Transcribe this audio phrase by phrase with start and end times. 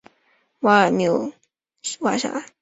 [0.03, 0.05] 沙尔
[0.89, 1.31] 穆
[1.99, 2.43] 瓦尔。